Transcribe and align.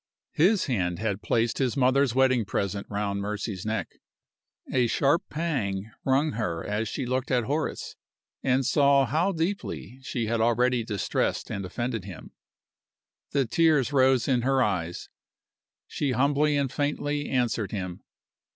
His 0.33 0.65
hand 0.65 0.97
had 0.97 1.21
placed 1.21 1.59
his 1.59 1.77
mother's 1.77 2.15
wedding 2.15 2.43
present 2.43 2.87
round 2.89 3.21
Mercy's 3.21 3.67
neck. 3.67 3.97
A 4.73 4.87
sharp 4.87 5.21
pang 5.29 5.91
wrung 6.03 6.31
her 6.31 6.65
as 6.65 6.87
she 6.89 7.05
looked 7.05 7.29
at 7.29 7.43
Horace, 7.43 7.95
and 8.41 8.65
saw 8.65 9.05
how 9.05 9.31
deeply 9.31 9.99
she 10.01 10.25
had 10.25 10.41
already 10.41 10.83
distressed 10.83 11.51
and 11.51 11.63
offended 11.65 12.05
him. 12.05 12.31
The 13.29 13.45
tears 13.45 13.93
rose 13.93 14.27
in 14.27 14.41
her 14.41 14.63
eyes; 14.63 15.07
she 15.85 16.13
humbly 16.13 16.57
and 16.57 16.71
faintly 16.73 17.29
answered 17.29 17.71
him. 17.71 18.01